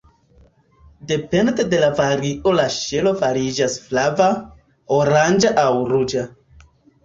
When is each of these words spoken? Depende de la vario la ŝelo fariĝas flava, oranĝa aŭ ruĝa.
Depende 1.11 1.65
de 1.73 1.81
la 1.83 1.89
vario 1.99 2.55
la 2.61 2.65
ŝelo 2.77 3.13
fariĝas 3.21 3.77
flava, 3.87 4.33
oranĝa 5.01 5.57
aŭ 5.67 5.71
ruĝa. 5.95 6.29